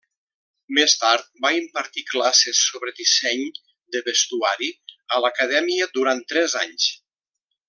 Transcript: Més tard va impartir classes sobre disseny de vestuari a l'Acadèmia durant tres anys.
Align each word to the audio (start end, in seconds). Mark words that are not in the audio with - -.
Més 0.77 0.93
tard 1.01 1.27
va 1.45 1.51
impartir 1.57 2.03
classes 2.13 2.61
sobre 2.71 2.93
disseny 3.01 3.45
de 3.97 4.03
vestuari 4.11 4.71
a 5.19 5.23
l'Acadèmia 5.27 5.93
durant 6.01 6.25
tres 6.35 6.61
anys. 6.67 6.91